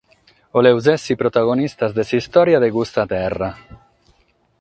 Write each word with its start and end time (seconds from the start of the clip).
Cherimus 0.55 0.87
èssere 0.93 1.19
protagonistas 1.19 1.93
de 1.97 2.05
s'istòria 2.07 2.61
de 2.65 2.71
custa 2.79 3.07
terra. 3.13 3.51